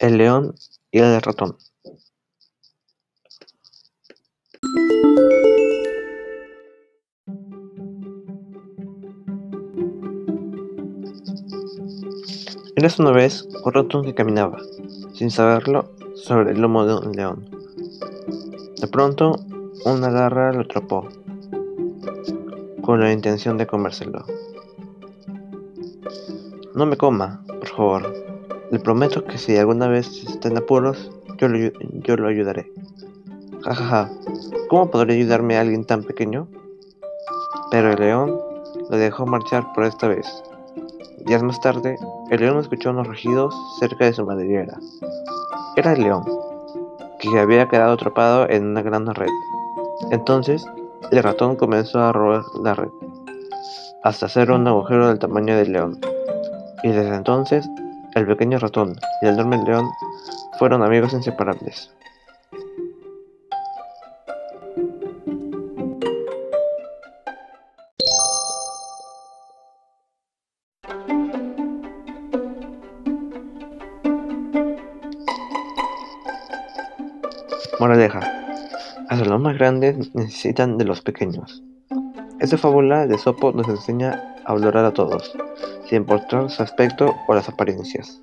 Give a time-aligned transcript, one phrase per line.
[0.00, 0.56] El león
[0.90, 1.56] y el ratón.
[12.74, 14.58] Eras una vez un ratón que caminaba,
[15.12, 17.48] sin saberlo, sobre el lomo de un león.
[18.80, 19.36] De pronto,
[19.84, 21.08] una garra lo atrapó,
[22.82, 24.24] con la intención de comérselo.
[26.74, 28.33] No me coma, por favor.
[28.70, 32.70] Le prometo que si alguna vez está en apuros, yo lo, yo lo ayudaré.
[33.62, 34.10] Ja, ja, ja.
[34.68, 36.48] ¿Cómo podría ayudarme a alguien tan pequeño?
[37.70, 38.40] Pero el león
[38.90, 40.26] lo dejó marchar por esta vez.
[41.26, 41.96] Días más tarde,
[42.30, 44.78] el león escuchó unos rugidos cerca de su madriguera.
[45.76, 46.24] Era el león,
[47.18, 49.30] que había quedado atrapado en una gran red.
[50.10, 50.66] Entonces,
[51.10, 52.90] el ratón comenzó a robar la red,
[54.02, 55.98] hasta hacer un agujero del tamaño del león.
[56.82, 57.68] Y desde entonces,
[58.14, 59.90] el pequeño ratón y el enorme león
[60.58, 61.90] fueron amigos inseparables.
[77.80, 78.20] Moraleja.
[79.10, 81.62] Hasta los más grandes necesitan de los pequeños.
[82.40, 85.36] Esta fábula de Sopo nos enseña a valorar a todos,
[85.88, 88.20] sin importar su aspecto o las apariencias.